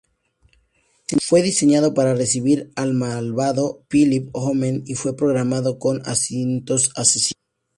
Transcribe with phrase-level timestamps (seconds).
[1.23, 7.39] Fue diseñado para servir al malvado Phillip Omen y fue programado con instintos asesinos.